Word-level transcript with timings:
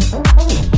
Oh, 0.00 0.22
oh, 0.38 0.70
oh. 0.72 0.77